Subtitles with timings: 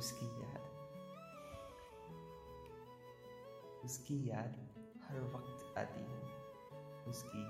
[0.00, 0.60] उसकी याद।
[3.84, 4.68] उसकी याद
[5.04, 6.22] हर वक्त आती है।
[7.04, 7.42] उसकी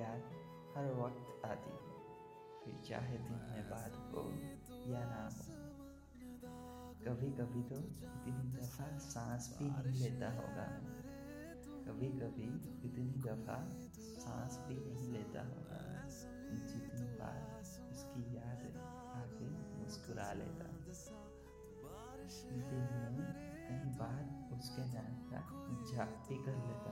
[0.00, 0.22] याद
[0.76, 1.96] हर वक्त आती है।
[2.64, 4.30] फिर चाहे दिन में बात हो
[4.90, 5.56] या ना हो।
[7.04, 10.66] कभी कभी तो इतनी दफ़ा सांस भी नहीं लेता होगा।
[11.84, 12.48] कभी कभी
[12.88, 13.68] इतनी दफ़ा
[14.20, 16.08] सांस भी नहीं लेता होगा।
[16.54, 17.60] जितनी बार
[17.90, 18.76] उसकी याद
[19.16, 19.48] आके
[19.82, 20.66] मुस्कुरा लेता।
[22.34, 23.34] दिन में
[23.68, 25.40] कई बार उसके नाम का
[25.92, 26.90] जाप भी कर लेता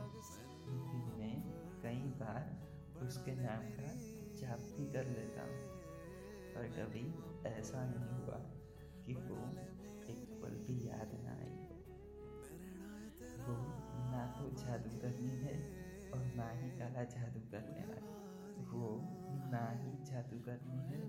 [0.66, 1.42] दिन में
[1.82, 2.70] कई बार
[3.06, 3.92] उसके नाम का
[4.40, 5.84] जाप भी कर लेता हूँ।
[6.54, 7.14] पर कभी
[7.48, 8.38] ऐसा नहीं हुआ
[9.06, 9.50] कि वो
[10.12, 11.50] एक पल भी याद ना आई
[13.46, 13.56] वो
[14.10, 15.54] ना तो जादू करनी है
[16.10, 18.14] और ना ही काला जादू करने वाली।
[18.64, 19.00] वो
[19.50, 21.02] ना ही जादू करनी है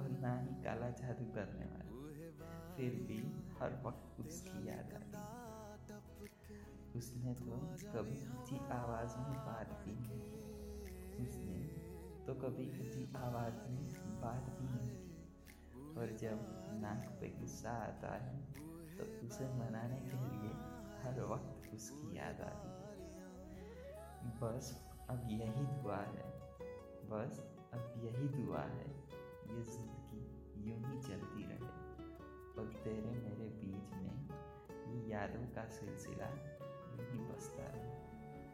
[0.00, 1.88] और ना ही काला जादू करने वाली।
[2.76, 5.22] फिर भी हर वक्त उसकी याद आती
[6.98, 7.56] उसने तो
[7.92, 10.20] कभी ऊँची आवाज़ में बात भी नहीं
[11.26, 11.58] उसने
[12.26, 16.38] तो कभी ऊँची आवाज़ में बात भी नहीं की। और जब
[16.82, 18.36] नाक पे गुस्सा आता है
[18.96, 20.52] तो उसे मनाने के लिए
[21.02, 22.78] हर वक्त उसकी याद आती
[24.40, 26.26] बस अब यही दुआ है।
[27.10, 27.40] बस
[27.74, 28.97] अब यही दुआ है।
[35.28, 38.07] तेरे मेरे बीच में ये यादों का सिलसिला यूँ ही बसता रहे